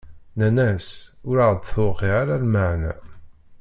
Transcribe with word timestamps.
Nnan-as: 0.37 0.87
Ur 1.29 1.37
aɣ-d-tewqiɛ 1.45 2.13
ara 2.21 2.35
lmeɛna! 2.43 2.93